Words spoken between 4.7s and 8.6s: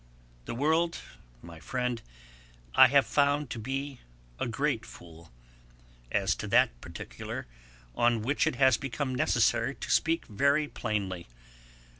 fool, as to that particular, on which it